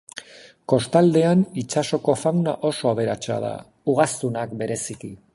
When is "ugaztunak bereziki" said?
3.93-5.11